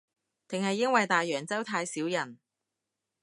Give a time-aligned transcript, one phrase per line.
[0.47, 2.39] 定係因為大洋洲太少人